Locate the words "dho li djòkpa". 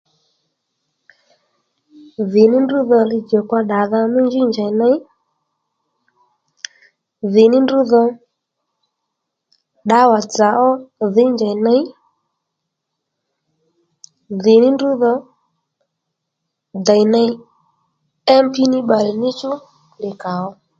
2.89-3.57